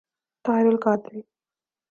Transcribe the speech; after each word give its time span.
Tahir 0.45 0.65
al-Qadri 0.71 1.21